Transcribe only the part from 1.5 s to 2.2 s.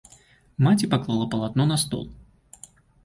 на стол.